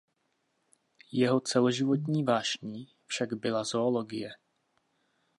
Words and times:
Jeho 1.11 1.39
celoživotní 1.41 2.23
vášní 2.23 2.87
však 3.07 3.33
byla 3.33 3.63
zoologie. 3.63 4.31